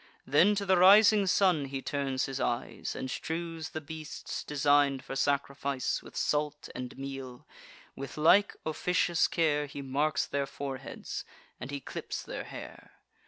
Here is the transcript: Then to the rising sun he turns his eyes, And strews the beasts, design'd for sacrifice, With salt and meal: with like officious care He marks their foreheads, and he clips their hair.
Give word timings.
Then 0.25 0.55
to 0.55 0.65
the 0.65 0.77
rising 0.79 1.27
sun 1.27 1.65
he 1.65 1.79
turns 1.83 2.25
his 2.25 2.39
eyes, 2.39 2.95
And 2.95 3.07
strews 3.11 3.69
the 3.69 3.81
beasts, 3.81 4.43
design'd 4.43 5.03
for 5.03 5.15
sacrifice, 5.15 6.01
With 6.01 6.17
salt 6.17 6.69
and 6.73 6.97
meal: 6.97 7.45
with 7.95 8.17
like 8.17 8.55
officious 8.65 9.27
care 9.27 9.67
He 9.67 9.83
marks 9.83 10.25
their 10.25 10.47
foreheads, 10.47 11.23
and 11.59 11.69
he 11.69 11.79
clips 11.79 12.23
their 12.23 12.45
hair. 12.45 12.93